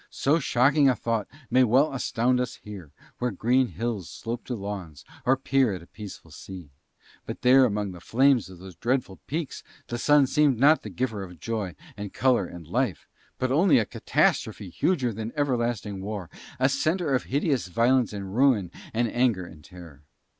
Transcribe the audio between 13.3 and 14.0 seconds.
but only a